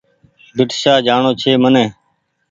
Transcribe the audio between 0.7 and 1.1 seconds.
شاه